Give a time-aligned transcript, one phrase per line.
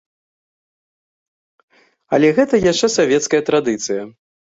[2.19, 4.01] Але гэта яшчэ савецкая традыцыя.